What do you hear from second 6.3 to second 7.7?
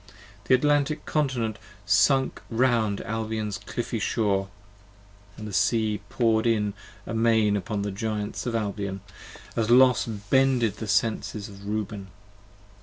in amain